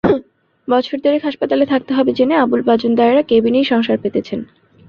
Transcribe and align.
বছর 0.67 0.97
দেড়েক 0.97 1.21
হাসপাতালে 1.25 1.65
থাকতে 1.65 1.91
হবে 1.93 2.11
জেনে 2.13 2.35
আবুল 2.35 2.61
বাজনদারেরা 2.61 3.21
কেবিনেই 3.21 3.63
সংসার 3.63 3.97
পেতেছেন। 3.97 4.39